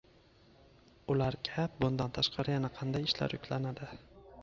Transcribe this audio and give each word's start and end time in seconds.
Ularga 1.15 1.67
bundan 1.83 2.17
tashqari 2.17 2.57
yana 2.59 2.75
qanday 2.81 3.09
ishlar 3.11 3.41
yuklanadi? 3.41 3.97